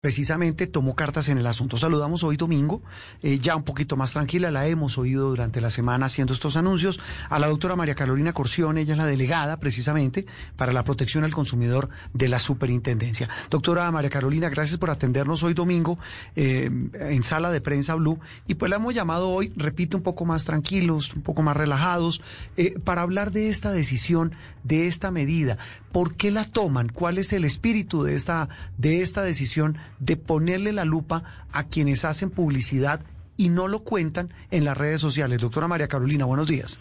[0.00, 1.76] precisamente tomó cartas en el asunto.
[1.76, 2.80] Saludamos hoy domingo,
[3.22, 6.98] eh, ya un poquito más tranquila, la hemos oído durante la semana haciendo estos anuncios,
[7.28, 10.24] a la doctora María Carolina Corción, ella es la delegada precisamente
[10.56, 13.28] para la protección al consumidor de la superintendencia.
[13.50, 15.98] Doctora María Carolina, gracias por atendernos hoy domingo
[16.34, 20.24] eh, en sala de prensa Blue y pues la hemos llamado hoy, repito, un poco
[20.24, 22.22] más tranquilos, un poco más relajados,
[22.56, 25.58] eh, para hablar de esta decisión, de esta medida.
[25.92, 26.88] ¿Por qué la toman?
[26.88, 28.48] ¿Cuál es el espíritu de esta,
[28.78, 29.76] de esta decisión?
[30.00, 31.22] De ponerle la lupa
[31.52, 33.00] a quienes hacen publicidad
[33.36, 35.40] y no lo cuentan en las redes sociales.
[35.40, 36.80] Doctora María Carolina, buenos días.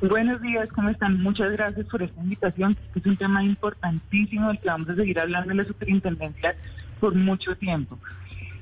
[0.00, 1.22] Buenos días, ¿cómo están?
[1.22, 2.76] Muchas gracias por esta invitación.
[2.94, 6.56] Es un tema importantísimo del que vamos a seguir hablando en la superintendencia
[7.00, 7.98] por mucho tiempo.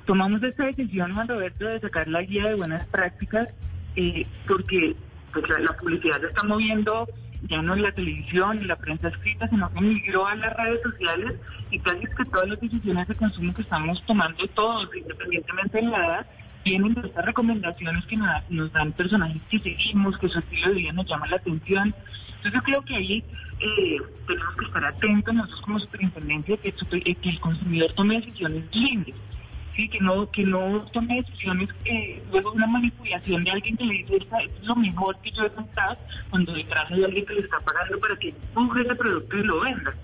[0.05, 3.49] Tomamos esta decisión, Juan Roberto, de sacar la guía de buenas prácticas
[3.97, 4.95] eh, porque
[5.33, 7.09] pues, la publicidad se está moviendo
[7.49, 10.81] ya no en la televisión y la prensa escrita, sino que migró a las redes
[10.83, 11.35] sociales
[11.71, 15.83] y casi es que todas las decisiones de consumo que estamos tomando todos, independientemente de
[15.85, 16.27] la edad,
[16.65, 20.93] vienen de estas recomendaciones que nos, dan personajes que seguimos, que su estilo de vida
[20.93, 21.95] nos llama la atención.
[22.37, 23.25] Entonces yo creo que ahí
[23.61, 29.15] eh, tenemos que estar atentos nosotros como superintendencia que, que el consumidor tome decisiones libres
[29.77, 33.95] sí, que no, que no tome decisiones que luego una manipulación de alguien que le
[33.95, 35.97] dice esto es lo mejor que yo he comprado
[36.31, 39.61] cuando detrás hay alguien que le está pagando para que empuje ese producto y lo
[39.61, 39.95] venda.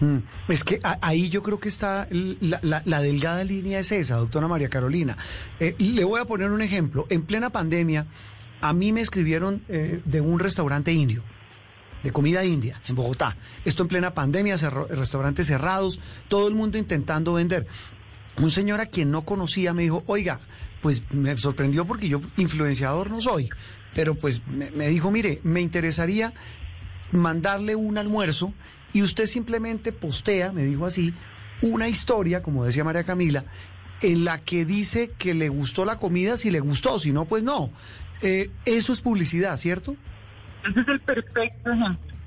[0.00, 4.68] Mm, es que ahí yo creo que está la, delgada línea es esa, doctora María
[4.68, 5.16] Carolina.
[5.60, 7.06] Eh, le voy a poner un ejemplo.
[7.10, 8.06] En plena pandemia,
[8.60, 11.22] a mí me escribieron eh, de un restaurante indio
[12.02, 13.36] de comida india en Bogotá.
[13.64, 14.56] Esto en plena pandemia,
[14.90, 17.66] restaurantes cerrados, todo el mundo intentando vender
[18.38, 20.40] un señor a quien no conocía me dijo, oiga,
[20.82, 23.48] pues me sorprendió porque yo influenciador no soy,
[23.94, 26.32] pero pues me, dijo, mire, me interesaría
[27.12, 28.52] mandarle un almuerzo
[28.92, 31.14] y usted simplemente postea, me dijo así,
[31.62, 33.44] una historia, como decía María Camila,
[34.02, 37.42] en la que dice que le gustó la comida si le gustó, si no, pues
[37.42, 37.70] no.
[38.22, 39.96] Eh, eso es publicidad, ¿cierto?
[40.68, 41.70] Ese es el perfecto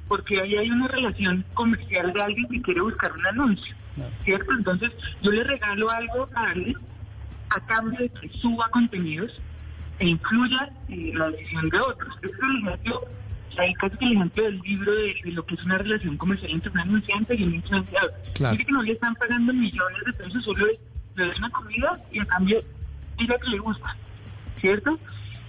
[0.08, 3.76] porque ahí hay una relación comercial de alguien que quiere buscar un anuncio.
[4.24, 4.52] ¿Cierto?
[4.54, 4.92] Entonces,
[5.22, 6.78] yo le regalo algo a alguien
[7.50, 9.32] a cambio de que suba contenidos
[10.00, 12.16] e incluya eh, la decisión de otros.
[12.16, 13.02] Este es el ejemplo,
[13.58, 16.72] hay casi que el ejemplo del libro de, lo que es una relación comercial entre
[16.72, 18.14] un anunciante y un influenciador.
[18.36, 18.58] Claro.
[18.58, 20.68] que no le están pagando millones de pesos, solo
[21.16, 22.64] le, una comida y a cambio
[23.18, 23.96] diga que le gusta,
[24.62, 25.00] ¿cierto?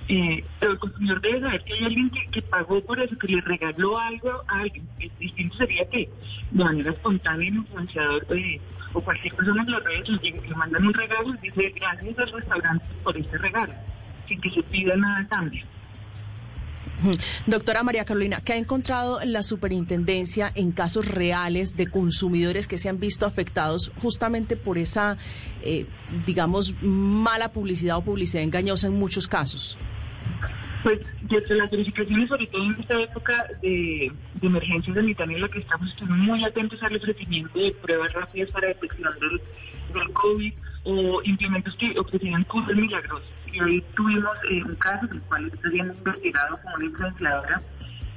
[0.08, 3.98] Eh, el consumidor debe saber que hay alguien que, pagó por eso, que le regaló
[3.98, 4.88] algo a alguien.
[5.19, 6.08] distinto sería que
[6.50, 8.58] de manera espontánea el influenciador eh,
[8.94, 12.84] o cualquier persona en las redes le, mandan un regalo y dice gracias al restaurante
[13.04, 13.74] por este regalo,
[14.26, 15.62] sin que se pida nada a cambio.
[17.46, 22.88] Doctora María Carolina, ¿qué ha encontrado la superintendencia en casos reales de consumidores que se
[22.88, 25.16] han visto afectados justamente por esa,
[25.62, 25.86] eh,
[26.26, 29.78] digamos, mala publicidad o publicidad engañosa en muchos casos?
[30.83, 35.59] Pues desde las verificaciones, sobre todo en esta época de, emergencia sanitaria en la que
[35.59, 39.41] estamos, estamos muy atentos al ofrecimiento de pruebas rápidas para detección del,
[39.93, 40.53] del COVID
[40.84, 43.28] o implementos que ofrecían curas milagrosas.
[43.53, 47.62] Y hoy tuvimos eh, un caso en el cual se habían investigado como una influenciadora,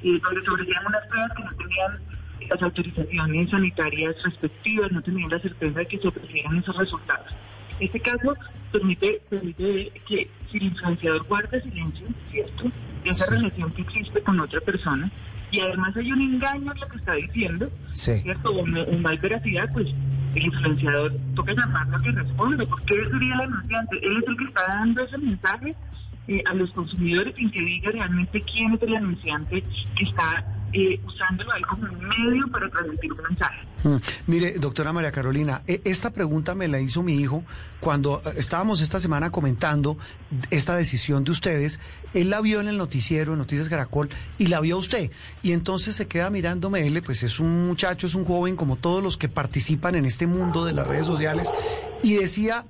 [0.02, 2.00] eh, donde se ofrecían unas pruebas que no tenían
[2.48, 7.32] las autorizaciones sanitarias respectivas, no tenían la certeza de que se ofrecieran esos resultados.
[7.82, 8.34] Este caso
[8.70, 12.70] permite, permite que si el influenciador guarda silencio, ¿cierto?,
[13.02, 15.10] de esa relación que existe con otra persona,
[15.50, 19.88] y además hay un engaño en lo que está diciendo, ¿cierto?, o una veracidad, pues
[20.34, 24.36] el influenciador toca llamarlo a que responde, porque él sería el anunciante, él es el
[24.36, 25.76] que está dando ese mensaje
[26.28, 29.64] eh, a los consumidores sin que diga realmente quién es el anunciante
[29.96, 33.66] que está eh, usándolo ahí como un medio para transmitir un mensaje.
[33.84, 33.96] Mm.
[34.26, 37.44] Mire, doctora María Carolina, e, esta pregunta me la hizo mi hijo
[37.80, 39.98] cuando eh, estábamos esta semana comentando
[40.50, 41.80] esta decisión de ustedes.
[42.14, 45.10] Él la vio en el noticiero, en Noticias Caracol, y la vio usted.
[45.42, 49.02] Y entonces se queda mirándome, él, pues es un muchacho, es un joven como todos
[49.02, 51.50] los que participan en este mundo de las redes sociales,
[52.02, 52.64] y decía,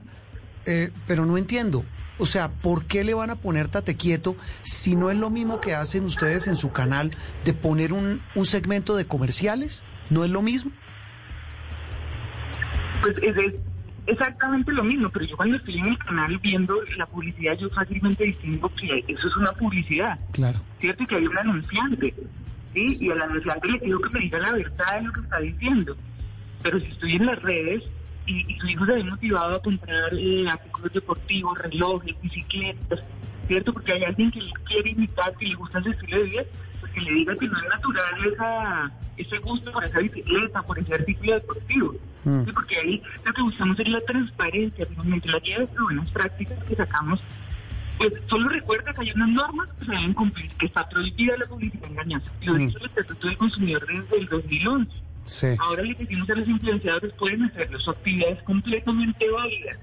[0.66, 1.84] eh, pero no entiendo.
[2.22, 5.60] O sea, ¿por qué le van a poner tate quieto si no es lo mismo
[5.60, 7.10] que hacen ustedes en su canal
[7.44, 9.84] de poner un, un segmento de comerciales?
[10.08, 10.70] ¿No es lo mismo?
[13.02, 13.54] Pues es,
[14.06, 18.22] exactamente lo mismo, pero yo cuando estoy en el canal viendo la publicidad, yo fácilmente
[18.22, 20.20] distingo que eso es una publicidad.
[20.30, 20.60] Claro.
[20.80, 21.02] ¿Cierto?
[21.02, 22.14] Y que hay un anunciante.
[22.72, 22.98] ¿sí?
[23.00, 25.96] Y al anunciante le pido que me diga la verdad de lo que está diciendo.
[26.62, 27.82] Pero si estoy en las redes,
[28.26, 33.00] y, su hijo se ve motivado a comprar eh, artículos deportivos, relojes, bicicletas,
[33.48, 33.72] ¿cierto?
[33.72, 36.42] Porque hay alguien que quiere imitar, que le gusta ese estilo de vida,
[36.80, 40.78] pues que le diga que no es natural esa, ese gusto por esa bicicleta, por
[40.78, 41.94] ese artículo deportivo.
[42.24, 42.44] Mm.
[42.54, 46.76] Porque ahí lo que buscamos es la transparencia, finalmente la guía de buenas prácticas que
[46.76, 47.20] sacamos.
[47.98, 51.46] Pues solo recuerda que hay unas normas que se deben cumplir, que está prohibida la
[51.46, 52.30] publicidad engañosa.
[52.42, 52.58] Lo mm.
[52.58, 55.11] dice el Estatuto del Consumidor desde el 2011.
[55.24, 55.48] Sí.
[55.58, 59.76] Ahora le decimos a los influenciadores pueden hacerlo, su actividad es completamente válida.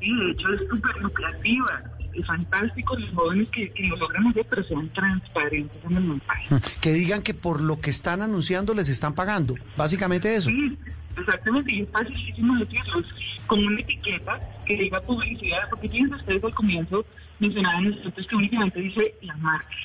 [0.00, 1.82] Y de hecho es súper lucrativa
[2.14, 6.56] es fantástico los jóvenes que, lo logran hacer, pero sean transparentes en el mensaje.
[6.80, 10.50] Que digan que por lo que están anunciando les están pagando, básicamente eso.
[10.50, 10.78] Sí,
[11.16, 13.02] exactamente, y es facilísimo decirlo,
[13.46, 17.04] como una etiqueta que diga publicidad, porque tienen ustedes al comienzo
[17.38, 19.76] mencionaban nosotros que únicamente dice la marca.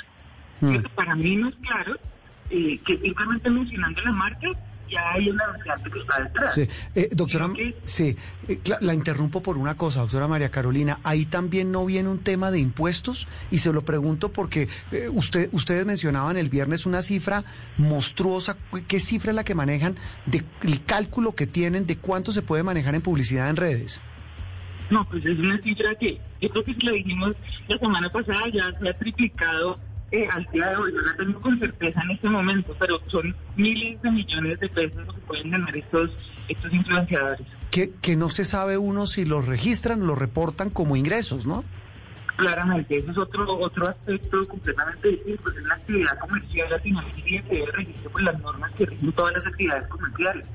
[0.61, 0.77] Mm.
[0.95, 1.95] Para mí no es claro
[2.49, 4.47] eh, que simplemente mencionando la marca
[4.89, 5.43] ya hay una
[5.83, 6.53] que está detrás.
[6.53, 6.67] Sí.
[6.95, 7.49] Eh, doctora,
[7.83, 8.15] sí,
[8.47, 10.99] eh, la interrumpo por una cosa, doctora María Carolina.
[11.03, 15.49] Ahí también no viene un tema de impuestos y se lo pregunto porque eh, usted,
[15.51, 17.43] ustedes mencionaban el viernes una cifra
[17.77, 18.57] monstruosa.
[18.87, 19.95] ¿Qué cifra es la que manejan
[20.25, 24.01] de el cálculo que tienen de cuánto se puede manejar en publicidad en redes?
[24.89, 27.35] No, pues es una cifra que yo creo que si lo dijimos
[27.67, 29.79] la semana pasada ya se ha triplicado
[30.11, 33.35] eh, al día de hoy, no la tengo con certeza en este momento, pero son
[33.55, 36.11] miles de millones de pesos lo que pueden ganar estos,
[36.47, 37.45] estos influenciadores.
[37.71, 41.65] Que, que no se sabe uno si los registran, los reportan como ingresos, ¿no?
[42.37, 47.55] Claramente, eso es otro otro aspecto completamente distinto, pues es la actividad comercial latinoamericana que
[47.55, 50.45] debe regirse por las normas que rigen todas las actividades comerciales.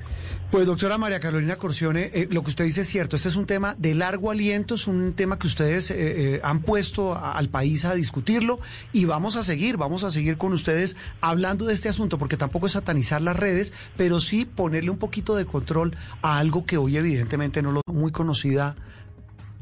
[0.49, 3.45] Pues doctora María Carolina Corcione, eh, lo que usted dice es cierto, este es un
[3.45, 5.95] tema de largo aliento, es un tema que ustedes eh,
[6.35, 8.61] eh, han puesto al país a discutirlo
[8.93, 12.67] y vamos a seguir, vamos a seguir con ustedes hablando de este asunto, porque tampoco
[12.67, 16.95] es satanizar las redes, pero sí ponerle un poquito de control a algo que hoy
[16.95, 18.77] evidentemente no lo muy conocida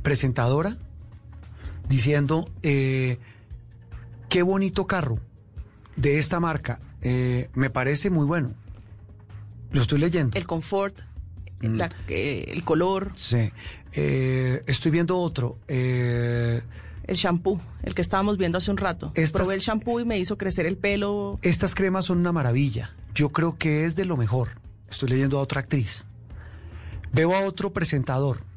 [0.03, 0.77] presentadora
[1.87, 3.17] diciendo, eh,
[4.29, 5.19] qué bonito carro
[5.95, 8.53] de esta marca, eh, me parece muy bueno.
[9.71, 10.37] Lo estoy leyendo.
[10.37, 11.01] El confort,
[11.61, 11.81] mm.
[12.07, 13.11] el color.
[13.15, 13.51] Sí.
[13.93, 15.59] Eh, estoy viendo otro.
[15.67, 16.61] el
[17.07, 19.13] shampoo, el que estábamos viendo hace un rato.
[19.33, 21.39] Probé el shampoo y me hizo crecer el pelo.
[21.41, 22.93] Estas cremas son una maravilla.
[23.13, 24.61] Yo creo que es de lo mejor.
[24.89, 26.05] Estoy leyendo a otra actriz.
[27.13, 28.50] Veo a otro presentador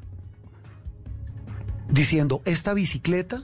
[1.89, 3.43] diciendo, esta bicicleta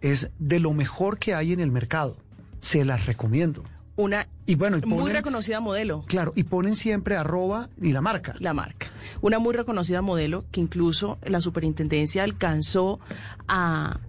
[0.00, 2.16] es de lo mejor que hay en el mercado.
[2.60, 3.64] Se las recomiendo.
[3.96, 6.02] Una y bueno, muy reconocida modelo.
[6.06, 8.34] Claro, y ponen siempre arroba y la marca.
[8.38, 8.88] La marca.
[9.20, 13.00] Una muy reconocida modelo que incluso la superintendencia alcanzó
[13.48, 14.00] a,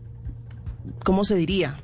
[1.04, 1.84] ¿cómo se diría?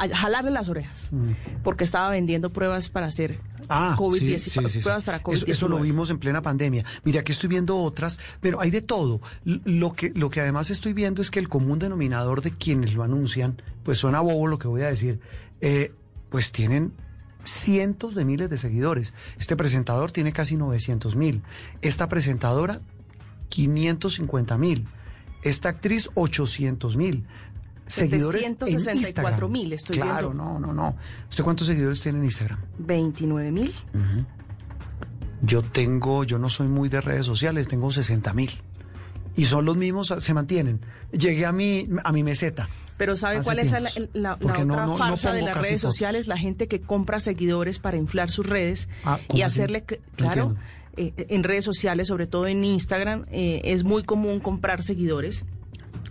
[0.00, 1.62] A jalarle las orejas, mm.
[1.62, 3.40] porque estaba vendiendo pruebas para hacer
[3.72, 4.82] Ah, COVID-19.
[4.82, 5.48] pruebas para COVID-19.
[5.48, 6.84] Eso, lo vimos en plena pandemia.
[7.04, 9.20] Mira, aquí estoy viendo otras, pero hay de todo.
[9.44, 13.04] Lo que, lo que además estoy viendo es que el común denominador de quienes lo
[13.04, 15.20] anuncian, pues suena bobo lo que voy a decir,
[15.60, 15.92] eh,
[16.30, 16.92] pues tienen
[17.44, 19.14] cientos de miles de seguidores.
[19.38, 21.42] Este presentador tiene casi 900 mil.
[21.80, 22.80] Esta presentadora,
[23.50, 24.88] 550 mil.
[25.44, 27.24] Esta actriz, 800 mil
[27.90, 30.96] seguidores 764 mil estoy claro, no, no, no.
[31.28, 32.58] ¿Usted cuántos seguidores tiene en Instagram?
[32.78, 33.74] 29 mil.
[35.42, 38.50] Yo tengo, yo no soy muy de redes sociales, tengo 60 mil.
[39.36, 40.80] Y son los mismos, se mantienen.
[41.12, 42.68] Llegué a mi, a mi meseta.
[42.98, 43.72] Pero ¿sabe cuál es
[44.12, 46.26] la, otra farsa de las redes sociales?
[46.26, 49.84] La gente que compra seguidores para inflar sus redes ah, y hacerle,
[50.16, 50.56] claro,
[50.98, 55.46] eh, en redes sociales, sobre todo en Instagram, eh, es muy común comprar seguidores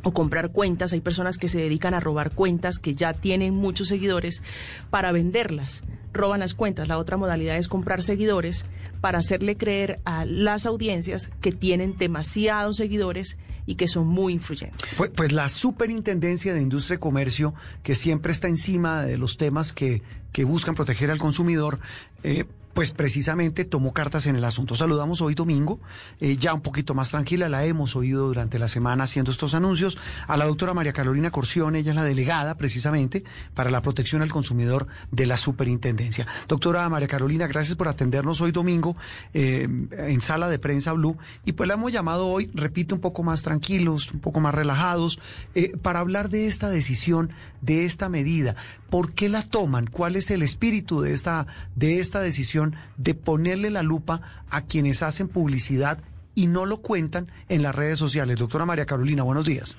[0.04, 0.94] o comprar cuentas.
[0.94, 4.44] Hay personas que se dedican a robar cuentas que ya tienen muchos seguidores
[4.90, 5.84] para venderlas.
[6.14, 6.88] Roban las cuentas.
[6.88, 8.66] La otra modalidad es comprar seguidores
[9.02, 14.96] para hacerle creer a las audiencias que tienen demasiados seguidores y que son muy influyentes.
[14.98, 17.54] Pues, pues, la Superintendencia de Industria y Comercio,
[17.84, 20.02] que siempre está encima de los temas que,
[20.32, 21.80] que buscan proteger al consumidor,
[22.24, 22.46] eh,
[22.80, 24.74] pues precisamente tomó cartas en el asunto.
[24.74, 25.82] Saludamos hoy domingo,
[26.22, 29.98] eh, ya un poquito más tranquila, la hemos oído durante la semana haciendo estos anuncios,
[30.28, 34.32] a la doctora María Carolina Corcione, ella es la delegada precisamente para la protección al
[34.32, 36.26] consumidor de la superintendencia.
[36.48, 38.96] Doctora María Carolina, gracias por atendernos hoy domingo
[39.34, 43.24] eh, en sala de prensa Blue y pues la hemos llamado hoy, repito, un poco
[43.24, 45.20] más tranquilos, un poco más relajados,
[45.54, 48.56] eh, para hablar de esta decisión, de esta medida.
[48.90, 49.86] ¿Por qué la toman?
[49.86, 51.46] ¿Cuál es el espíritu de esta,
[51.76, 56.00] de esta decisión de ponerle la lupa a quienes hacen publicidad
[56.36, 58.38] y no lo cuentan en las redes sociales?
[58.40, 59.78] Doctora María Carolina, buenos días.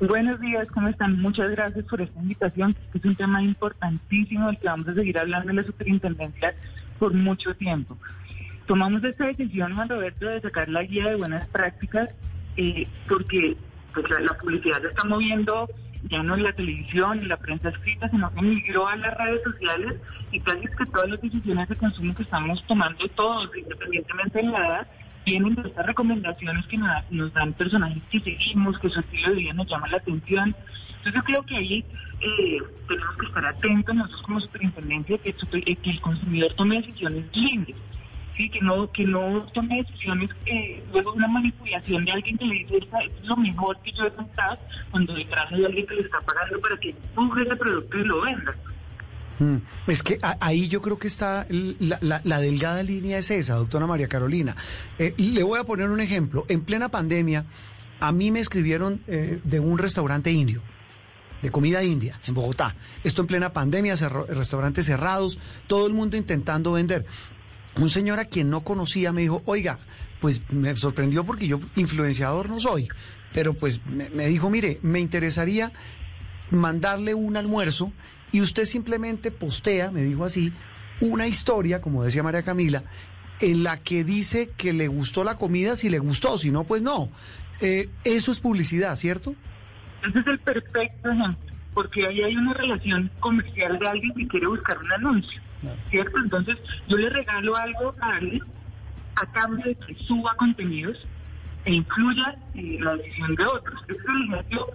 [0.00, 1.20] Buenos días, ¿cómo están?
[1.20, 2.76] Muchas gracias por esta invitación.
[2.92, 6.54] es un tema importantísimo del que vamos a seguir hablando en la superintendencia
[6.98, 7.96] por mucho tiempo.
[8.66, 12.08] Tomamos esta decisión, Juan Roberto, de sacar la guía de buenas prácticas
[12.56, 13.56] eh, porque
[13.92, 15.68] pues, la, publicidad se está moviendo
[16.10, 19.42] ya no en la televisión y la prensa escrita, sino que migró a las redes
[19.42, 19.94] sociales
[20.32, 24.58] y casi que todas las decisiones de consumo que estamos tomando todos, independientemente de la
[24.58, 24.86] edad,
[25.24, 29.52] vienen de estas recomendaciones que nos, dan personajes que seguimos, que su estilo de vida
[29.54, 30.54] nos llama la atención.
[30.98, 31.84] Entonces yo creo que ahí
[32.20, 32.58] eh,
[32.88, 37.76] tenemos que estar atentos nosotros como superintendencia que, que el consumidor tome decisiones libres
[38.36, 42.54] sí, que no, que no tome decisiones que luego una manipulación de alguien que le
[42.54, 44.58] dice esto es lo mejor que yo he pensado
[44.90, 48.20] cuando detrás hay alguien que le está pagando para que empuje ese producto y lo
[48.22, 48.54] venda.
[49.38, 49.56] Mm,
[49.88, 54.56] es que ahí yo creo que está la, delgada línea es esa, doctora María Carolina.
[54.98, 56.44] Eh, le voy a poner un ejemplo.
[56.48, 57.44] En plena pandemia,
[58.00, 60.62] a mí me escribieron eh, de un restaurante indio,
[61.42, 62.76] de comida india, en Bogotá.
[63.02, 63.96] Esto en plena pandemia,
[64.28, 67.04] restaurantes cerrados, todo el mundo intentando vender
[67.76, 69.78] un señor a quien no conocía me dijo, oiga,
[70.20, 72.88] pues me sorprendió porque yo influenciador no soy,
[73.32, 75.72] pero pues me, dijo, mire, me interesaría
[76.50, 77.92] mandarle un almuerzo
[78.32, 80.52] y usted simplemente postea, me dijo así,
[81.00, 82.84] una historia, como decía María Camila,
[83.40, 86.82] en la que dice que le gustó la comida, si le gustó, si no, pues
[86.82, 87.10] no.
[87.60, 89.34] Eh, eso es publicidad, ¿cierto?
[90.08, 91.10] Ese es el perfecto
[91.74, 95.42] porque ahí hay una relación comercial de alguien que quiere buscar un anuncio.
[95.90, 96.18] ¿Cierto?
[96.18, 96.56] Entonces,
[96.88, 98.42] yo le regalo algo a alguien
[99.16, 101.06] a cambio de que suba contenidos
[101.64, 103.80] e incluya eh, la decisión de otros.
[103.82, 104.66] Este es el ejemplo,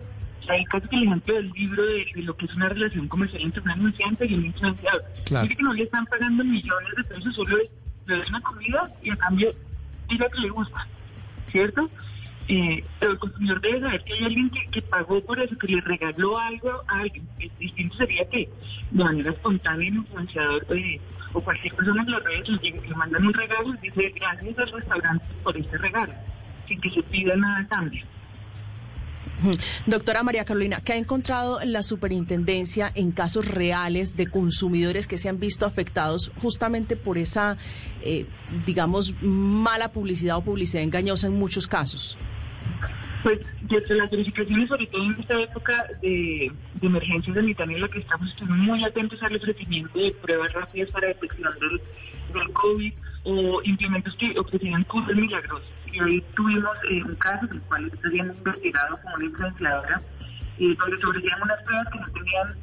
[0.47, 3.61] hay casi que el ejemplo del libro de, lo que es una relación comercial entre
[3.61, 5.03] un anunciante y un influenciador.
[5.25, 5.47] Claro.
[5.47, 9.15] que no le están pagando millones de pesos, solo le doy una comida y a
[9.17, 9.53] cambio
[10.07, 10.87] diga que le gusta,
[11.51, 11.89] ¿cierto?
[12.51, 16.35] Eh, el consumidor debe saber que hay alguien que, pagó por eso, que le regaló
[16.39, 17.27] algo a alguien.
[17.59, 18.49] distinto sería que
[18.89, 20.99] de manera espontánea el influenciador eh,
[21.33, 25.25] o cualquier persona en las redes le, mandan un regalo y dice gracias al restaurante
[25.43, 26.13] por este regalo,
[26.67, 28.03] sin que se pida nada a cambio.
[29.85, 35.29] Doctora María Carolina, ¿qué ha encontrado la superintendencia en casos reales de consumidores que se
[35.29, 37.57] han visto afectados justamente por esa,
[38.01, 38.25] eh,
[38.65, 42.17] digamos, mala publicidad o publicidad engañosa en muchos casos?
[43.23, 47.99] Pues desde las verificaciones, sobre todo en esta época de, emergencia sanitaria en la que
[47.99, 54.39] estamos, muy atentos al ofrecimiento de pruebas rápidas para detección del, COVID o implementos que
[54.39, 55.67] ofrecían curas milagrosas.
[55.91, 60.01] Y hoy tuvimos eh, un caso en el cual está siendo investigado como una influenciadora,
[60.59, 62.55] eh, donde se ofrecían unas pruebas que no tenían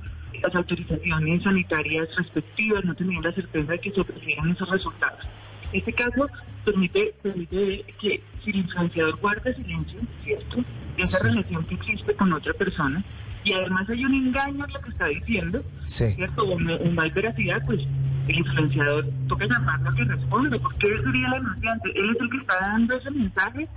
[0.43, 5.27] las autorizaciones sanitarias respectivas, no tenían la certeza de que se ofrecieran esos resultados.
[5.73, 6.29] Este caso
[6.65, 10.65] permite, permite que si el influenciador guarda silencio, ¿cierto?
[10.97, 13.05] De esa relación que existe con otra persona,
[13.45, 16.43] y además hay un engaño en lo que está diciendo, ¿cierto?
[16.43, 17.81] O una, veracidad, pues
[18.27, 22.31] el influenciador toca llamarlo a que responda, porque él sería el anunciante, él es el
[22.31, 23.69] que está dando ese mensaje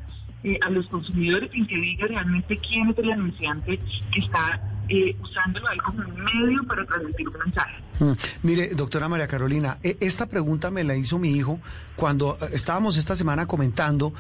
[0.44, 3.80] eh, a los consumidores sin que diga realmente quién es el anunciante
[4.12, 7.84] que está eh, usándolo ahí como un medio para transmitir un mensaje.
[8.00, 8.12] Mm.
[8.44, 11.60] Mire, doctora María Carolina, e, esta pregunta me la hizo mi hijo
[11.96, 14.14] cuando eh, estábamos esta semana comentando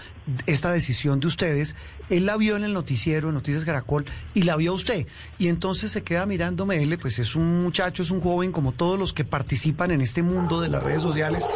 [0.46, 1.76] esta decisión de ustedes.
[2.10, 5.08] Él la vio en el noticiero, en Noticias Caracol, y la vio usted.
[5.38, 9.00] Y entonces se queda mirándome, él, pues es un muchacho, es un joven como todos
[9.00, 11.48] los que participan en este mundo de las redes sociales,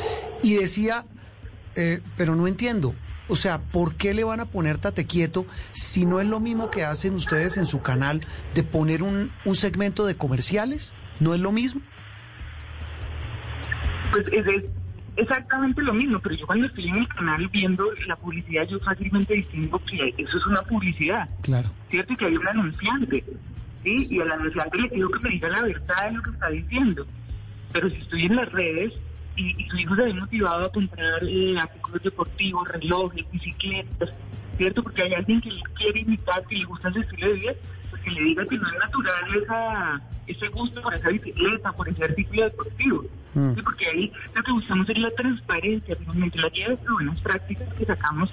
[0.41, 1.05] y decía,
[2.17, 2.93] pero no entiendo.
[3.29, 6.69] O sea, ¿por qué le van a poner tate quieto si no es lo mismo
[6.69, 8.21] que hacen ustedes en su canal
[8.53, 10.93] de poner un, un segmento de comerciales?
[11.19, 11.81] ¿No es lo mismo?
[14.11, 14.65] Pues es,
[15.15, 19.33] exactamente lo mismo, pero yo cuando estoy en el canal viendo la publicidad, yo fácilmente
[19.33, 21.29] distingo que eso es una publicidad.
[21.41, 21.69] Claro.
[21.89, 22.13] ¿Cierto?
[22.13, 23.23] Y que hay un anunciante.
[23.83, 24.07] ¿sí?
[24.09, 27.07] Y al anunciante le pido que me diga la verdad de lo que está diciendo.
[27.71, 28.93] Pero si estoy en las redes,
[29.35, 34.09] y, su hijo se ve motivado a comprar eh, artículos deportivos, relojes, bicicletas,
[34.57, 34.83] ¿cierto?
[34.83, 37.53] Porque hay alguien que quiere imitar, que le gusta ese estilo de vida,
[37.89, 41.89] pues que le diga que no es natural esa, ese gusto por esa bicicleta, por
[41.89, 43.05] ese artículo deportivo.
[43.33, 43.53] Mm.
[43.63, 47.85] Porque ahí lo que buscamos es la transparencia, finalmente la guía de buenas prácticas que
[47.85, 48.31] sacamos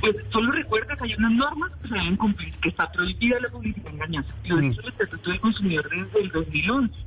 [0.00, 3.48] pues solo recuerda que hay unas normas que se deben cumplir, que está prohibida la
[3.48, 4.28] publicidad engañosa.
[4.44, 4.60] Lo mm.
[4.60, 7.05] dice el Estatuto del Consumidor desde el 2011.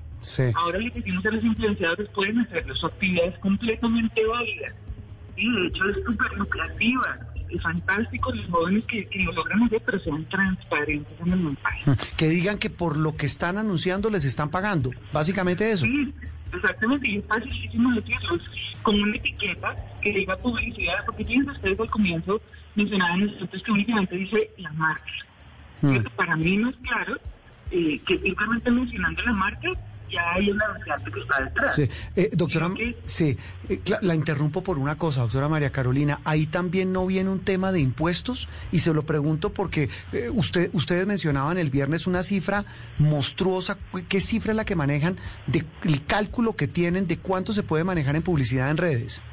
[0.56, 4.74] Ahora le decimos a los influenciadores pueden hacerlo, su actividad es completamente válida.
[5.38, 7.20] Y de hecho es súper lucrativa.
[7.50, 11.92] Es fantástico los jóvenes que, lo logran hacer, pero sean transparentes en el mensaje.
[12.18, 14.92] Que digan que por lo que están anunciando les están pagando.
[15.12, 15.86] Básicamente eso.
[15.86, 16.14] Sí,
[16.54, 17.08] exactamente.
[17.08, 18.40] Y es facilísimo decirlo.
[18.84, 22.42] Con una etiqueta que diga publicidad, porque tienen ustedes al comienzo
[22.76, 25.12] mencionaban nosotros que únicamente dice la marca.
[25.82, 25.98] Mm.
[26.16, 27.18] Para mí no es claro
[27.72, 29.70] eh, que simplemente mencionando la marca
[30.12, 31.76] ya hay un anunciante que está detrás.
[31.76, 32.70] Sí, eh, doctora,
[33.06, 33.38] sí,
[33.68, 36.20] eh, la interrumpo por una cosa, doctora María Carolina.
[36.24, 40.70] Ahí también no viene un tema de impuestos y se lo pregunto porque eh, usted,
[40.74, 42.66] ustedes mencionaban el viernes una cifra
[42.98, 43.78] monstruosa.
[44.08, 47.84] ¿Qué cifra es la que manejan de el cálculo que tienen de cuánto se puede
[47.84, 49.24] manejar en publicidad en redes?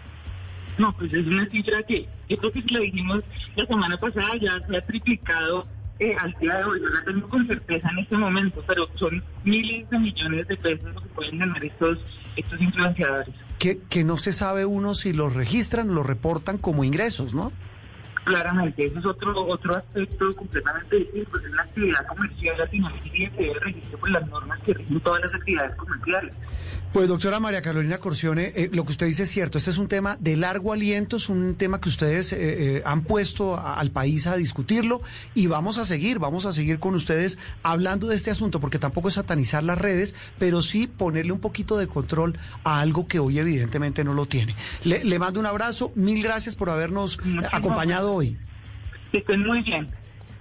[0.78, 3.22] No, pues es una cifra que yo creo que si lo dijimos
[3.56, 5.66] la semana pasada ya se ha triplicado
[5.98, 6.80] eh, al día de hoy.
[6.80, 10.94] No la tengo con certeza en este momento, pero son miles de millones de pesos
[10.94, 11.98] lo que pueden ganar estos,
[12.36, 13.34] estos influenciadores.
[13.58, 17.52] Que, que no se sabe uno si los registran, los reportan como ingresos, ¿no?
[18.26, 23.42] Claramente, ese es otro otro aspecto completamente distinto, pues es la actividad comercial latinoamericana que
[23.44, 26.32] debe regirse por las normas que rigen todas las actividades comerciales.
[26.92, 29.86] Pues doctora María Carolina Corcione, eh, lo que usted dice es cierto, este es un
[29.86, 32.38] tema de largo aliento, es un tema que ustedes eh,
[32.78, 35.02] eh, han puesto al país a discutirlo
[35.34, 39.06] y vamos a seguir, vamos a seguir con ustedes hablando de este asunto, porque tampoco
[39.06, 43.38] es satanizar las redes, pero sí ponerle un poquito de control a algo que hoy
[43.38, 44.56] evidentemente no lo tiene.
[44.82, 47.20] Le, le mando un abrazo, mil gracias por habernos
[47.52, 48.38] acompañado hoy.
[49.12, 49.88] Estén muy bien.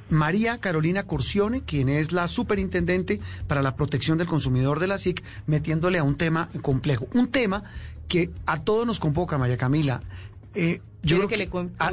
[0.10, 5.24] María Carolina Corcione, quien es la superintendente para la protección del consumidor de la SIC,
[5.48, 7.08] metiéndole a un tema complejo.
[7.14, 7.64] Un tema
[8.08, 10.02] que a todos nos convoca, María Camila.
[10.56, 11.50] Eh, yo creo que, le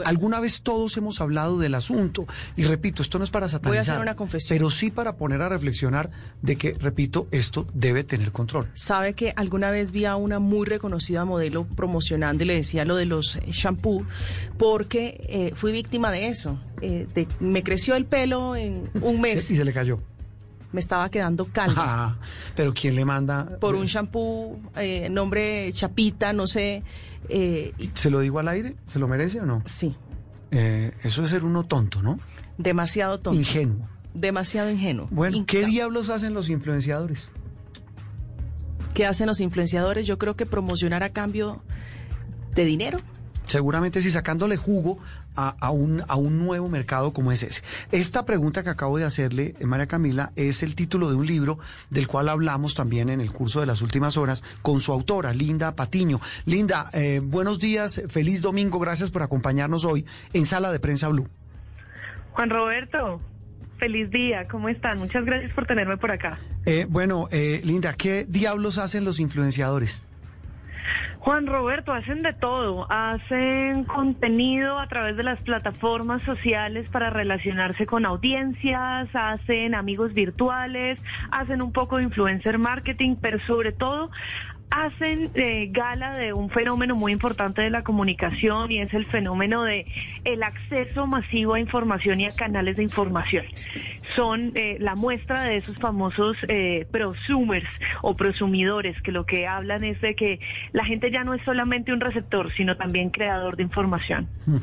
[0.06, 2.26] alguna vez todos hemos hablado del asunto
[2.56, 4.56] y repito, esto no es para satanizar, Voy a hacer una confesión.
[4.56, 8.70] pero sí para poner a reflexionar de que, repito, esto debe tener control.
[8.72, 12.96] Sabe que alguna vez vi a una muy reconocida modelo promocionando y le decía lo
[12.96, 14.06] de los shampoo
[14.58, 16.58] porque eh, fui víctima de eso.
[16.80, 17.06] Eh,
[17.38, 19.50] me creció el pelo en un mes.
[19.50, 20.00] y se le cayó
[20.72, 21.74] me estaba quedando calvo.
[21.76, 22.16] Ah,
[22.54, 23.58] pero ¿quién le manda?
[23.60, 26.82] Por un shampoo, eh, nombre Chapita, no sé.
[27.28, 28.76] Eh, ¿Se lo digo al aire?
[28.88, 29.62] ¿Se lo merece o no?
[29.66, 29.94] Sí.
[30.50, 32.18] Eh, eso es ser uno tonto, ¿no?
[32.58, 33.38] Demasiado tonto.
[33.38, 33.88] Ingenuo.
[34.14, 35.08] Demasiado ingenuo.
[35.10, 37.28] Bueno, ¿qué diablos hacen los influenciadores?
[38.94, 40.06] ¿Qué hacen los influenciadores?
[40.06, 41.62] Yo creo que promocionar a cambio
[42.54, 42.98] de dinero
[43.46, 44.98] seguramente sí sacándole jugo
[45.34, 47.62] a, un, a un nuevo mercado como es ese.
[47.90, 51.58] Esta pregunta que acabo de hacerle, eh, María Camila, es el título de un libro
[51.90, 55.74] del cual hablamos también en el curso de las últimas horas con su autora, Linda
[55.74, 56.20] Patiño.
[56.44, 61.28] Linda, eh, buenos días, feliz domingo, gracias por acompañarnos hoy en Sala de Prensa Blue.
[62.32, 63.20] Juan Roberto,
[63.78, 64.98] feliz día, ¿cómo están?
[64.98, 66.38] Muchas gracias por tenerme por acá.
[66.66, 67.28] Eh, bueno,
[67.64, 70.02] Linda, ¿qué diablos hacen los influenciadores?
[71.18, 77.86] Juan Roberto, hacen de todo, hacen contenido a través de las plataformas sociales para relacionarse
[77.86, 80.98] con audiencias, hacen amigos virtuales,
[81.30, 84.10] hacen un poco de influencer marketing, pero sobre todo
[84.72, 89.64] hacen eh, gala de un fenómeno muy importante de la comunicación y es el fenómeno
[89.64, 89.86] de
[90.24, 93.44] el acceso masivo a información y a canales de información.
[94.16, 97.68] Son eh, la muestra de esos famosos eh, prosumers
[98.00, 100.40] o prosumidores que lo que hablan es de que
[100.72, 104.26] la gente ya no es solamente un receptor, sino también creador de información.
[104.46, 104.56] Mm.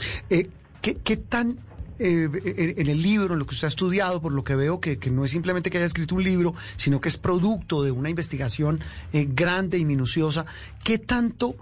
[0.82, 1.60] ¿qué, ¿Qué tan
[2.00, 4.98] eh, en, el libro, en lo que usted ha estudiado, por lo que veo que,
[5.12, 8.80] no es simplemente que haya escrito un libro, sino que es producto de una investigación
[9.12, 10.46] eh, grande y minuciosa,
[10.84, 11.56] ¿qué tanto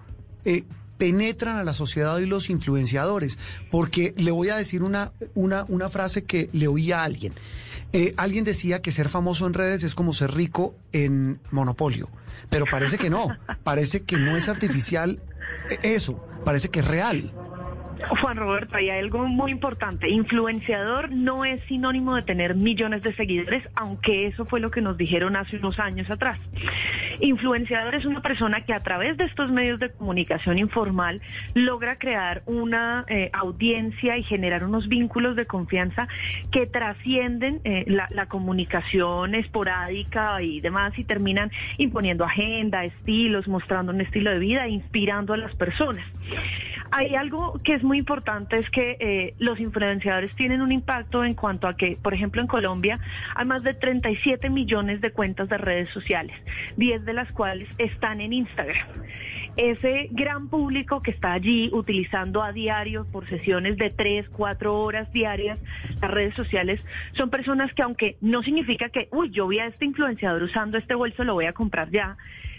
[0.45, 0.63] eh,
[0.97, 3.39] penetran a la sociedad y los influenciadores?
[3.71, 7.34] Porque le voy a decir una, una, una frase que le oí a alguien.
[8.17, 12.10] alguien decía que ser famoso en redes es como ser rico en monopolio,
[12.50, 13.30] pero parece que no,
[13.63, 15.19] parece que no es artificial
[15.82, 17.34] eso, parece que es real.
[18.21, 20.10] Juan Roberto, hay algo muy importante.
[20.10, 24.97] Influenciador no es sinónimo de tener millones de seguidores, aunque eso fue lo que nos
[24.97, 26.39] dijeron hace unos años atrás.
[27.19, 31.21] Influenciador es una persona que a través de estos medios de comunicación informal
[31.53, 36.07] logra crear una eh, audiencia y generar unos vínculos de confianza
[36.51, 43.91] que trascienden eh, la, la comunicación esporádica y demás y terminan imponiendo agenda, estilos, mostrando
[43.91, 46.05] un estilo de vida, inspirando a las personas.
[46.91, 51.34] Hay algo que es muy importante, es que eh, los influenciadores tienen un impacto en
[51.34, 53.00] cuanto a que, por ejemplo, en Colombia
[53.36, 56.36] hay más de 37 millones de cuentas de redes sociales,
[56.78, 58.88] 10 de las cuales están en Instagram.
[59.58, 65.12] Ese gran público que está allí utilizando a diario por sesiones de 3, 4 horas
[65.12, 65.58] diarias
[66.00, 66.80] las redes sociales,
[67.13, 70.93] son personas que aunque no significa que, uy, yo vi a este influenciador usando este
[70.93, 72.17] bolso, lo voy a comprar ya,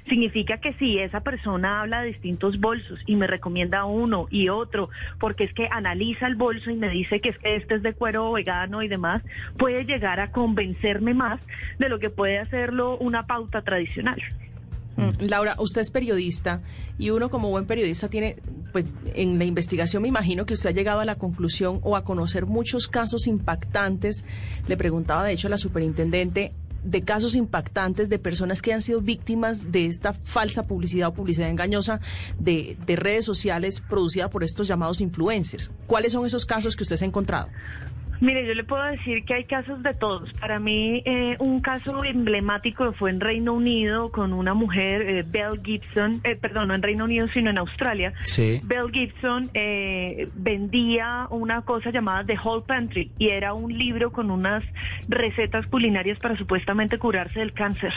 [0.08, 4.90] significa que si esa persona habla de distintos bolsos y me recomienda uno y otro,
[5.20, 7.94] porque es que analiza el bolso y me dice que es que este es de
[7.94, 9.22] cuero vegano y demás,
[9.58, 11.40] puede llegar a convencerme más
[11.78, 14.20] de lo que puede hacerlo una pauta tradicional.
[14.96, 16.60] Mm, Laura, usted es periodista
[16.98, 18.36] y uno como buen periodista tiene,
[18.72, 22.02] pues en la investigación me imagino que usted ha llegado a la conclusión o a
[22.02, 24.24] conocer muchos casos impactantes.
[24.66, 26.52] Le preguntaba de hecho a la superintendente
[26.84, 31.48] de casos impactantes de personas que han sido víctimas de esta falsa publicidad o publicidad
[31.48, 32.00] engañosa
[32.38, 35.72] de, de redes sociales producida por estos llamados influencers.
[35.86, 37.48] ¿Cuáles son esos casos que usted se ha encontrado?
[38.20, 40.32] Mire, yo le puedo decir que hay casos de todos.
[40.34, 45.60] Para mí, eh, un caso emblemático fue en Reino Unido con una mujer, eh, Belle
[45.62, 48.12] Gibson, eh, perdón, no en Reino Unido, sino en Australia.
[48.24, 48.60] Sí.
[48.64, 49.50] Belle Gibson
[50.34, 54.64] vendía una cosa llamada The Whole Pantry y era un libro con unas
[55.08, 57.92] recetas culinarias para supuestamente curarse del cáncer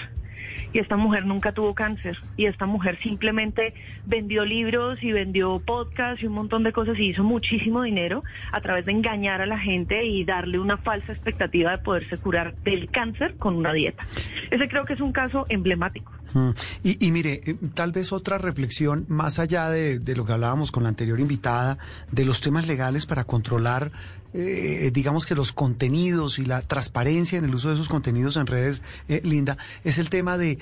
[0.74, 3.74] y esta mujer nunca tuvo cáncer y esta mujer simplemente
[4.06, 8.62] vendió libros y vendió podcasts y un montón de cosas y hizo muchísimo dinero a
[8.62, 12.90] través de engañar a la gente y darle una falsa expectativa de poderse curar del
[12.90, 14.06] cáncer con una dieta.
[14.50, 16.12] Ese creo que es un caso emblemático.
[16.34, 16.52] Mm.
[16.84, 20.90] Y, mire, eh, tal vez otra reflexión más allá de, lo que hablábamos con la
[20.90, 21.78] anterior invitada,
[22.12, 23.92] de los temas legales para controlar
[24.34, 28.48] eh, digamos que los contenidos y la transparencia en el uso de esos contenidos en
[28.48, 30.60] redes, eh, Linda, es el tema de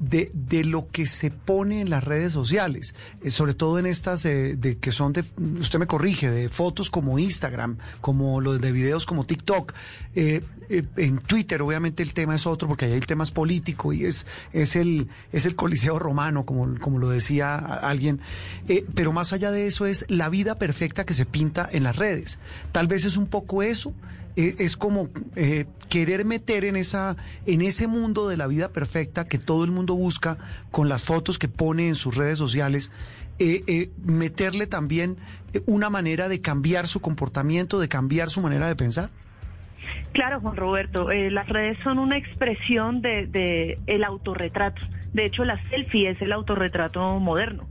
[0.00, 4.24] de, de lo que se pone en las redes sociales, eh, sobre todo en estas
[4.24, 5.24] eh, de que son de,
[5.60, 9.74] usted me corrige, de fotos como Instagram, como los de videos como TikTok.
[10.16, 10.42] Eh,
[10.96, 14.28] en Twitter, obviamente, el tema es otro, porque ahí el tema es político y es,
[14.52, 18.20] es, el, es el coliseo romano, como, como lo decía alguien.
[18.94, 22.38] pero más allá de eso es la vida perfecta que se pinta en las redes.
[22.70, 27.16] Tal vez es un poco eso eh, es como eh, querer meter en esa
[27.46, 30.38] en ese mundo de la vida perfecta que todo el mundo busca
[30.70, 32.92] con las fotos que pone en sus redes sociales
[33.38, 35.16] eh, meterle también
[35.66, 39.10] una manera de cambiar su comportamiento de cambiar su manera de pensar
[40.12, 44.80] Claro, Juan Roberto, las redes son una expresión de, de el autorretrato.
[45.12, 47.68] De hecho, la selfie es el autorretrato moderno.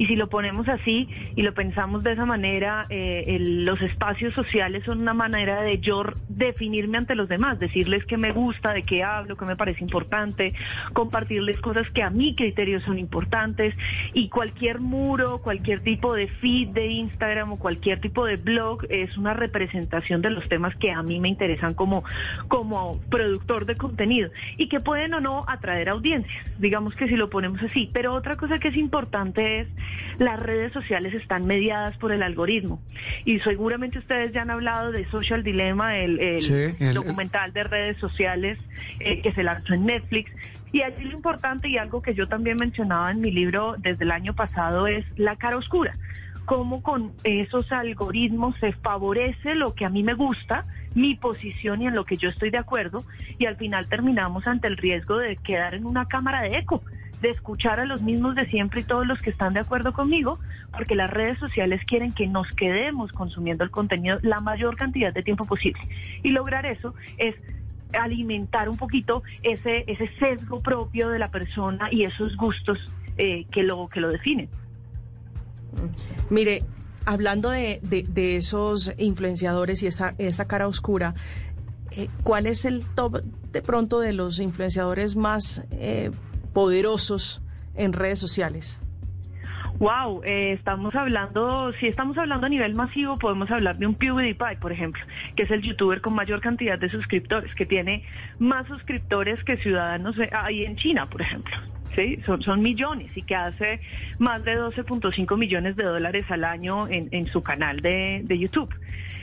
[0.00, 4.82] Y si lo ponemos así y lo pensamos de esa manera, eh, los espacios sociales
[4.86, 9.04] son una manera de yo definirme ante los demás, decirles que me gusta, de qué
[9.04, 10.54] hablo, que me parece importante,
[10.94, 13.74] compartirles cosas que a mi criterio son importantes
[14.14, 19.18] y cualquier muro, cualquier tipo de feed de Instagram o cualquier tipo de blog es
[19.18, 22.04] una representación de los temas que a mí me interesan como,
[22.48, 27.28] como productor de contenido y que pueden o no atraer audiencias, digamos que si lo
[27.28, 27.90] ponemos así.
[27.92, 29.68] Pero otra cosa que es importante es
[30.18, 32.80] las redes sociales están mediadas por el algoritmo.
[33.24, 36.18] Y seguramente ustedes ya han hablado de Social Dilemma, el,
[36.94, 38.58] documental de redes sociales
[39.00, 40.30] eh, que se lanzó en Netflix.
[40.72, 44.12] Y allí lo importante y algo que yo también mencionaba en mi libro desde el
[44.12, 45.96] año pasado es la cara oscura
[46.50, 50.64] cómo con esos algoritmos se favorece lo que a mí me gusta,
[50.96, 53.04] mi posición y en lo que yo estoy de acuerdo,
[53.38, 56.82] y al final terminamos ante el riesgo de quedar en una cámara de eco
[57.20, 60.38] de escuchar a los mismos de siempre y todos los que están de acuerdo conmigo,
[60.72, 65.22] porque las redes sociales quieren que nos quedemos consumiendo el contenido la mayor cantidad de
[65.22, 65.80] tiempo posible.
[66.22, 67.34] Y lograr eso es
[67.92, 72.78] alimentar un poquito ese, ese sesgo propio de la persona y esos gustos
[73.18, 74.48] eh, que, lo, que lo definen.
[76.30, 76.62] Mire,
[77.04, 81.14] hablando de, de, esos influenciadores y esa, esa cara oscura,
[81.90, 86.10] eh, ¿cuál es el top de pronto de los influenciadores más eh,
[86.52, 87.42] poderosos
[87.74, 88.80] en redes sociales?
[89.80, 94.58] Wow, eh, estamos hablando, si estamos hablando a nivel masivo, podemos hablar de un PewDiePie,
[94.60, 95.02] por ejemplo,
[95.36, 98.04] que es el youtuber con mayor cantidad de suscriptores, que tiene
[98.38, 101.56] más suscriptores que ciudadanos ahí en China, por ejemplo.
[101.96, 102.20] ¿sí?
[102.26, 103.80] Son, son millones y que hace
[104.18, 108.74] más de 12.5 millones de dólares al año en, en su canal de, de YouTube.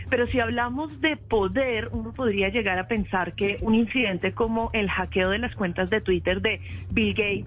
[0.10, 4.90] Pero si hablamos de poder, uno podría llegar a pensar que un incidente como el
[4.90, 7.46] hackeo de las cuentas de Twitter de Bill Gates,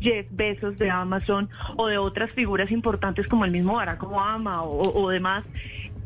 [0.00, 4.80] Jeff Bezos de Amazon o de otras figuras importantes como el mismo Barack Obama o,
[4.80, 5.44] o demás,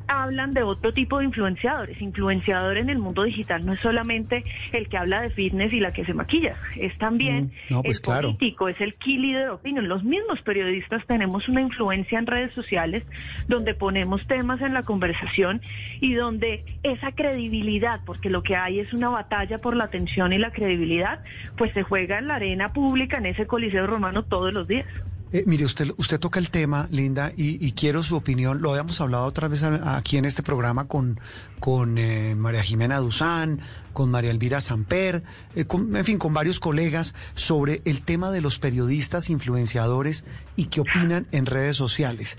[0.09, 2.01] hablan de otro tipo de influenciadores.
[2.01, 5.93] Influenciador en el mundo digital no es solamente el que habla de fitness y la
[5.93, 9.89] que se maquilla, es también mm, pues el político, es el key leader de opinión.
[9.89, 13.03] Los mismos periodistas tenemos una influencia en redes sociales
[13.49, 15.61] donde ponemos temas en la conversación
[16.01, 20.39] y donde esa credibilidad, porque lo que hay es una batalla por la atención y
[20.39, 21.21] la credibilidad,
[21.57, 24.87] pues se juega en la arena pública, en ese coliseo romano todos los días.
[25.35, 28.63] Eh, mire, usted, usted toca el tema, Linda, y, quiero su opinión.
[28.63, 31.19] Lo habíamos hablado otra vez aquí en este programa con,
[31.59, 33.61] con eh, María Jimena Duzán,
[33.93, 35.25] con María Elvira Samper,
[35.57, 40.83] eh, en fin, con varios colegas sobre el tema de los periodistas influenciadores y qué
[40.83, 42.39] opinan en redes sociales.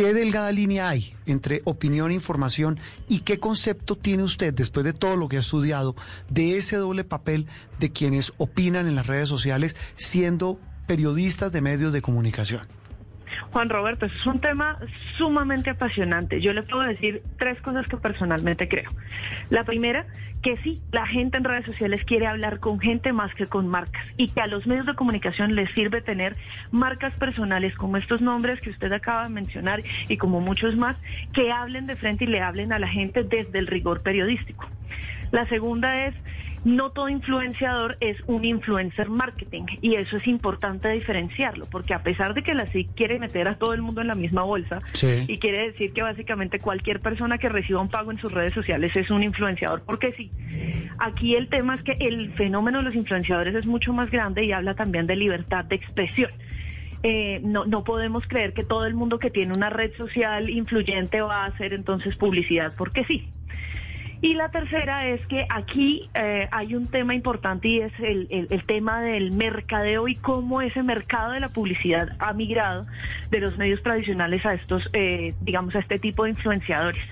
[0.00, 4.94] ¿Qué delgada línea hay entre opinión e información y qué concepto tiene usted, después de
[4.94, 5.94] todo lo que ha estudiado,
[6.30, 7.46] de ese doble papel
[7.78, 12.79] de quienes opinan en las redes sociales siendo periodistas de medios de comunicación?
[13.52, 14.78] Juan Roberto, es un tema
[15.16, 16.40] sumamente apasionante.
[16.40, 18.90] Yo le puedo decir tres cosas que personalmente creo.
[19.50, 20.06] La primera,
[20.42, 24.06] que sí, la gente en redes sociales quiere hablar con gente más que con marcas
[24.16, 26.36] y que a los medios de comunicación les sirve tener
[26.70, 30.96] marcas personales como estos nombres que usted acaba de mencionar y como muchos más,
[31.32, 34.69] que hablen de frente y le hablen a la gente desde el rigor periodístico.
[35.32, 36.14] La segunda es
[36.64, 42.34] no todo influenciador es un influencer marketing y eso es importante diferenciarlo porque a pesar
[42.34, 45.38] de que la SIC quiere meter a todo el mundo en la misma bolsa y
[45.38, 49.10] quiere decir que básicamente cualquier persona que reciba un pago en sus redes sociales es
[49.10, 50.30] un influenciador, porque sí,
[50.98, 54.52] aquí el tema es que el fenómeno de los influenciadores es mucho más grande y
[54.52, 56.30] habla también de libertad de expresión.
[57.02, 61.22] Eh, no, no podemos creer que todo el mundo que tiene una red social influyente
[61.22, 63.30] va a hacer entonces publicidad, porque sí.
[64.22, 69.00] Y la tercera es que aquí eh, hay un tema importante y es el, tema
[69.00, 72.86] del mercadeo y cómo ese mercado de la publicidad ha migrado
[73.30, 77.02] de los medios tradicionales a estos, eh, digamos, a este tipo de influenciadores.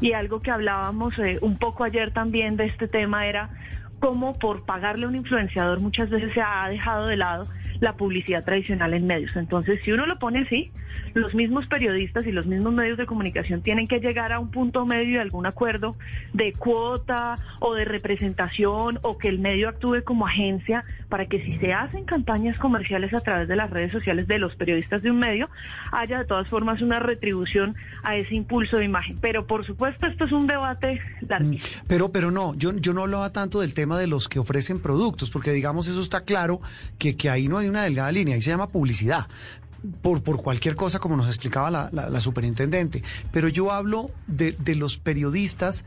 [0.00, 3.50] Y algo que hablábamos eh, un poco ayer también de este tema era
[3.98, 7.48] cómo por pagarle a un influenciador muchas veces se ha dejado de lado
[7.80, 9.34] la publicidad tradicional en medios.
[9.34, 10.70] Entonces, si uno lo pone así,
[11.14, 14.86] los mismos periodistas y los mismos medios de comunicación tienen que llegar a un punto
[14.86, 15.96] medio de algún acuerdo
[16.32, 21.58] de cuota o de representación o que el medio actúe como agencia para que si
[21.58, 25.18] se hacen campañas comerciales a través de las redes sociales de los periodistas de un
[25.18, 25.50] medio,
[25.92, 29.18] haya de todas formas una retribución a ese impulso de imagen.
[29.20, 31.82] Pero por supuesto esto es un debate larguísimo.
[31.82, 34.80] Mm, pero, pero no, yo, yo no hablaba tanto del tema de los que ofrecen
[34.80, 36.60] productos, porque digamos eso está claro
[36.98, 39.26] que, que ahí no hay una delgada línea, ahí se llama publicidad.
[40.00, 43.02] Por, por cualquier cosa, como nos explicaba la, la, superintendente.
[43.32, 45.84] Pero yo hablo de, de los periodistas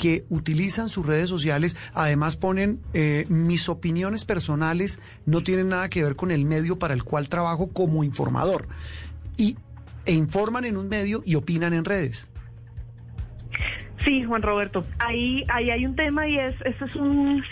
[0.00, 6.02] que utilizan sus redes sociales, además ponen eh, mis opiniones personales, no tienen nada que
[6.02, 8.66] ver con el medio para el cual trabajo como informador.
[9.36, 9.56] Y,
[10.06, 12.30] e informan en un medio y opinan en redes.
[14.04, 17.44] Sí, Juan Roberto, ahí, ahí hay un tema y es, esto es un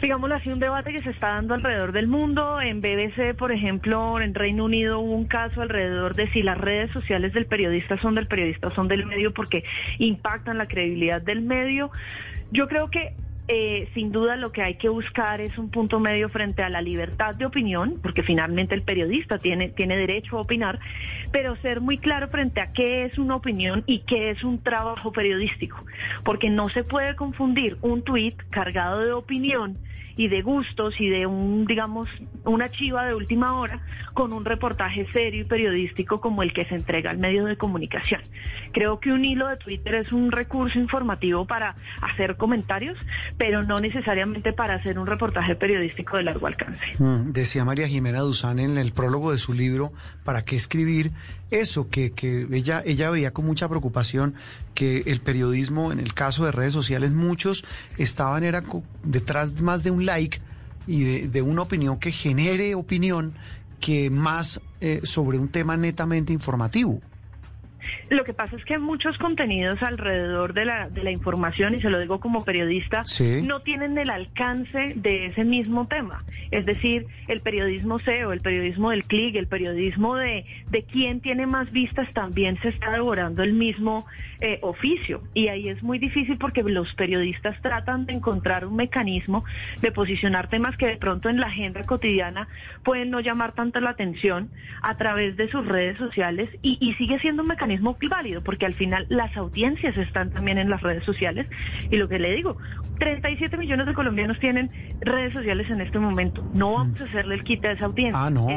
[0.00, 2.60] digámoslo así, un debate que se está dando alrededor del mundo.
[2.60, 6.90] En BBC, por ejemplo, en Reino Unido hubo un caso alrededor de si las redes
[6.92, 9.64] sociales del periodista son del periodista son del medio porque
[9.98, 11.90] impactan la credibilidad del medio.
[12.50, 13.14] Yo creo que
[13.50, 16.82] eh, sin duda lo que hay que buscar es un punto medio frente a la
[16.82, 20.78] libertad de opinión, porque finalmente el periodista tiene, tiene derecho a opinar,
[21.32, 25.12] pero ser muy claro frente a qué es una opinión y qué es un trabajo
[25.12, 25.82] periodístico,
[26.24, 29.78] porque no se puede confundir un tuit cargado de opinión
[30.18, 32.08] y de gustos y de un, digamos,
[32.44, 33.80] una chiva de última hora
[34.14, 38.20] con un reportaje serio y periodístico como el que se entrega al medio de comunicación.
[38.72, 42.98] Creo que un hilo de Twitter es un recurso informativo para hacer comentarios,
[43.36, 46.84] pero no necesariamente para hacer un reportaje periodístico de largo alcance.
[46.98, 49.92] Mm, decía María Jimena Duzán en el prólogo de su libro,
[50.24, 51.12] ¿para qué escribir?
[51.50, 54.34] Eso, que, que ella, ella veía con mucha preocupación
[54.74, 57.64] que el periodismo, en el caso de redes sociales, muchos
[57.96, 58.62] estaban era
[59.02, 60.40] detrás más de un like
[60.86, 63.34] y de, una opinión que genere opinión
[63.80, 67.00] que más eh, sobre un tema netamente informativo.
[68.08, 71.90] Lo que pasa es que muchos contenidos alrededor de la, de la información, y se
[71.90, 73.02] lo digo como periodista,
[73.44, 76.24] no tienen el alcance de ese mismo tema.
[76.50, 81.46] Es decir, el periodismo SEO, el periodismo del clic, el periodismo de, de quién tiene
[81.46, 84.06] más vistas, también se está devorando el mismo
[84.40, 85.22] eh, oficio.
[85.34, 89.44] Y ahí es muy difícil porque los periodistas tratan de encontrar un mecanismo
[89.80, 92.48] de posicionar temas que de pronto en la agenda cotidiana
[92.84, 94.50] pueden no llamar tanto la atención
[94.82, 98.66] a través de sus redes sociales y, y sigue siendo un mecanismo muy válido, porque
[98.66, 101.46] al final las audiencias están también en las redes sociales.
[101.90, 102.56] Y lo que le digo,
[102.98, 106.44] 37 millones de colombianos tienen redes sociales en este momento.
[106.54, 108.26] No vamos a hacerle el quite a esa audiencia.
[108.26, 108.48] Ah, no.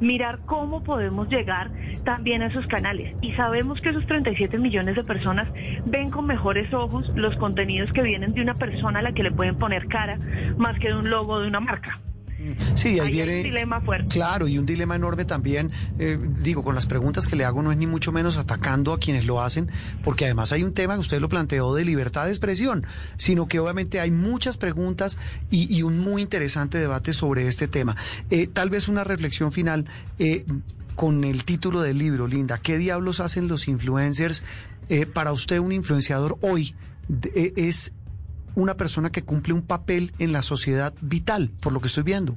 [0.00, 1.70] mirar cómo podemos llegar
[2.04, 3.14] también a esos canales.
[3.20, 5.48] Y sabemos que esos 37 millones de personas
[5.86, 9.30] ven con mejores ojos los contenidos que vienen de una persona a la que le
[9.30, 10.18] pueden poner cara
[10.56, 12.00] más que de un logo de una marca.
[12.74, 13.36] Sí, ahí, viene.
[13.38, 14.08] un dilema fuerte.
[14.08, 15.70] Claro, y un dilema enorme también.
[15.98, 18.98] Eh, digo, con las preguntas que le hago no es ni mucho menos atacando a
[18.98, 19.70] quienes lo hacen,
[20.04, 23.60] porque además hay un tema que usted lo planteó de libertad de expresión, sino que
[23.60, 25.18] obviamente hay muchas preguntas
[25.50, 27.96] y, un muy interesante debate sobre este tema.
[28.30, 29.86] Eh, tal vez una reflexión final.
[30.18, 30.44] Eh,
[30.94, 34.44] con el título del libro, Linda, ¿qué diablos hacen los influencers?
[35.14, 36.74] para usted un influenciador hoy
[37.56, 37.94] es
[38.54, 42.36] una persona que cumple un papel en la sociedad vital, por lo que estoy viendo.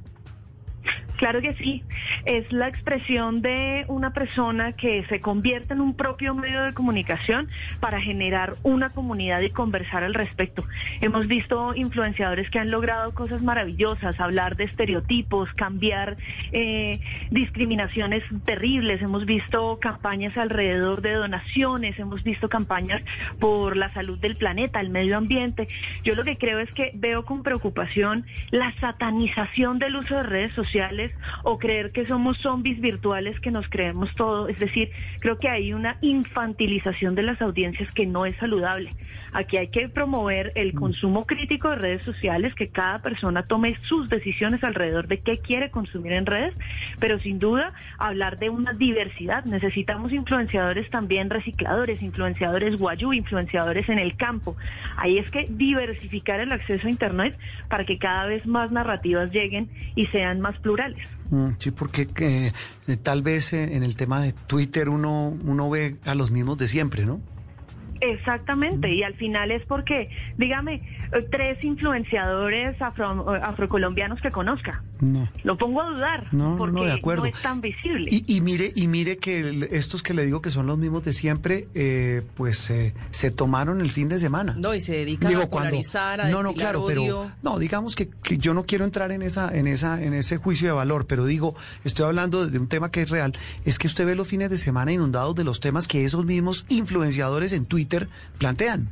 [1.16, 1.82] Claro que sí,
[2.26, 7.48] es la expresión de una persona que se convierte en un propio medio de comunicación
[7.80, 10.64] para generar una comunidad y conversar al respecto.
[11.00, 16.18] Hemos visto influenciadores que han logrado cosas maravillosas, hablar de estereotipos, cambiar
[16.52, 17.00] eh,
[17.30, 23.02] discriminaciones terribles, hemos visto campañas alrededor de donaciones, hemos visto campañas
[23.40, 25.66] por la salud del planeta, el medio ambiente.
[26.04, 30.52] Yo lo que creo es que veo con preocupación la satanización del uso de redes
[30.52, 31.05] sociales
[31.42, 34.48] o creer que somos zombies virtuales que nos creemos todo.
[34.48, 34.90] Es decir,
[35.20, 38.94] creo que hay una infantilización de las audiencias que no es saludable.
[39.32, 40.78] Aquí hay que promover el mm.
[40.78, 45.70] consumo crítico de redes sociales, que cada persona tome sus decisiones alrededor de qué quiere
[45.70, 46.54] consumir en redes,
[47.00, 49.44] pero sin duda hablar de una diversidad.
[49.44, 54.56] Necesitamos influenciadores también recicladores, influenciadores guayú, influenciadores en el campo.
[54.96, 57.36] Ahí es que diversificar el acceso a Internet
[57.68, 60.95] para que cada vez más narrativas lleguen y sean más plurales.
[61.30, 62.08] Mm, sí, porque
[62.86, 66.68] eh, tal vez en el tema de Twitter uno, uno ve a los mismos de
[66.68, 67.20] siempre, ¿no?
[68.00, 70.74] Exactamente, y al final es porque, dígame,
[71.12, 74.82] eh, tres influenciadores afro, eh, afrocolombianos que conozca.
[75.00, 75.28] No.
[75.44, 77.24] Lo pongo a dudar, no, porque no, de acuerdo.
[77.24, 78.08] no es tan visible.
[78.10, 81.68] Y, mire, y mire que estos que le digo que son los mismos de siempre,
[81.74, 82.72] eh, pues
[83.10, 84.54] se tomaron el fin de semana.
[84.56, 88.38] No, y se dedican a polarizar, a No, no, claro, pero no, digamos que, que,
[88.38, 91.54] yo no quiero entrar en esa, en esa, en ese juicio de valor, pero digo,
[91.84, 94.56] estoy hablando de un tema que es real, es que usted ve los fines de
[94.56, 97.85] semana inundados de los temas que esos mismos influenciadores en Twitter
[98.38, 98.88] plantean.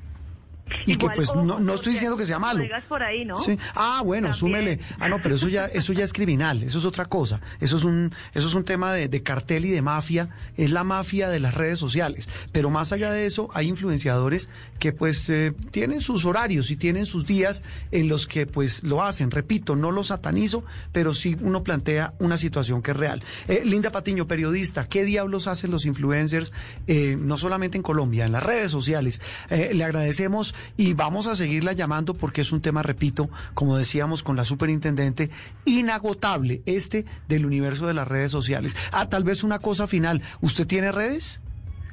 [0.86, 2.64] Y que pues no, no estoy diciendo que sea malo.
[2.88, 3.36] Por ahí, ¿no?
[3.74, 4.80] Ah, bueno, súmele.
[4.98, 7.40] Ah, no, pero eso ya, eso ya es criminal, eso es otra cosa.
[7.60, 10.84] Eso es un, eso es un tema de, de, cartel y de mafia, es la
[10.84, 12.28] mafia de las redes sociales.
[12.52, 14.48] Pero más allá de eso, hay influenciadores
[14.78, 19.02] que pues eh, tienen sus horarios y tienen sus días en los que pues lo
[19.02, 19.30] hacen.
[19.30, 23.22] Repito, no lo satanizo, pero sí uno plantea una situación que es real.
[23.48, 26.52] Eh, Linda Patiño, periodista, ¿qué diablos hacen los influencers,
[26.86, 29.20] eh, no solamente en Colombia, en las redes sociales?
[29.50, 34.36] le agradecemos y vamos a seguirla llamando porque es un tema, repito, como decíamos con
[34.36, 35.30] la superintendente,
[35.64, 38.76] inagotable, este del universo de las redes sociales.
[38.92, 41.40] Ah, tal vez una cosa final, ¿usted tiene redes?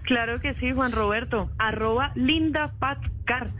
[0.03, 3.51] Claro que sí, Juan Roberto, arroba lindapatcar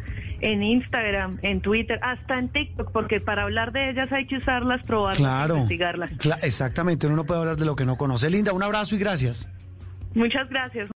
[0.41, 4.83] en Instagram, en Twitter, hasta en TikTok, porque para hablar de ellas hay que usarlas,
[4.83, 6.11] probarlas, claro, investigarlas.
[6.41, 8.29] exactamente, uno no puede hablar de lo que no conoce.
[8.29, 9.47] Linda, un abrazo y gracias.
[10.13, 10.89] Muchas gracias.